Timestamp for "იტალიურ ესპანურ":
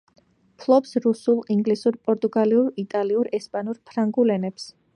2.85-3.81